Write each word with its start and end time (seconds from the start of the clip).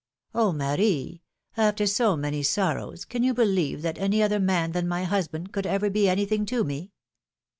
^^Oh, 0.33 0.51
Marie! 0.51 1.21
after 1.55 1.85
so 1.85 2.17
many 2.17 2.41
sorrows, 2.41 3.05
can 3.05 3.21
you 3.21 3.35
believe 3.35 3.83
that 3.83 3.99
any 3.99 4.23
other 4.23 4.39
man 4.39 4.71
than 4.71 4.87
my 4.87 5.03
husband 5.03 5.53
could 5.53 5.67
ever 5.67 5.91
be 5.91 6.09
any 6.09 6.25
thing 6.25 6.43
to 6.47 6.63
me? 6.63 6.91